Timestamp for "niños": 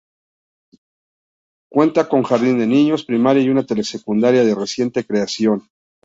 2.65-3.05